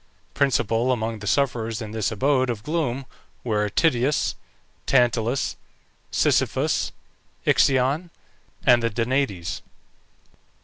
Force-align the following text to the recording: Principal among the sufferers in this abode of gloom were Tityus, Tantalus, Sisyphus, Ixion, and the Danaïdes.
Principal 0.33 0.91
among 0.91 1.19
the 1.19 1.27
sufferers 1.27 1.79
in 1.79 1.91
this 1.91 2.11
abode 2.11 2.49
of 2.49 2.63
gloom 2.63 3.05
were 3.43 3.69
Tityus, 3.69 4.33
Tantalus, 4.87 5.57
Sisyphus, 6.09 6.91
Ixion, 7.45 8.09
and 8.65 8.81
the 8.81 8.89
Danaïdes. 8.89 9.61